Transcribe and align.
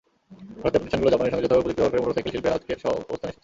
ভারতের 0.61 0.79
প্রতিষ্ঠানগুলো 0.81 1.13
জাপানের 1.13 1.33
সঙ্গে 1.33 1.49
যৌথভাবে 1.51 1.65
প্রযুক্তি 1.71 1.75
ব্যবহার 1.81 1.91
করে 1.93 2.03
মোটরসাইকেল-শিল্পে 2.03 2.53
আজকের 2.55 2.77
অবস্থানে 2.85 3.15
এসেছে। 3.31 3.39